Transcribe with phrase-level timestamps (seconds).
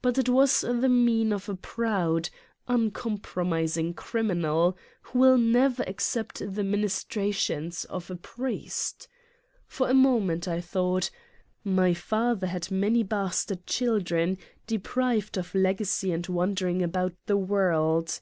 [0.00, 2.30] But it was the mien of a proud,
[2.68, 9.08] uncompromising criminal, who will never accept the ministrations of a 42 Satan's Diary priest!
[9.66, 11.10] For a moment I thought:
[11.64, 18.20] My Father had many bastard children, deprived of legacy and wandering about the world.